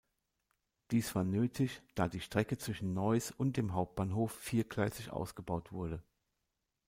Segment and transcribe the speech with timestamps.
[0.89, 6.01] Dies war nötig, da die Strecke zwischen Neuss und dem Hauptbahnhof viergleisig ausgebaut wurde.